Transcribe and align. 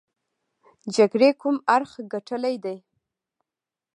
جګړه 0.95 1.29
کوم 1.41 1.55
اړخ 1.75 1.91
ګټلې 2.13 2.55
ده. 2.63 2.75